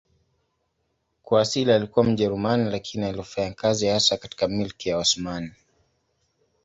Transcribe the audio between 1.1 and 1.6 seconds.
Kwa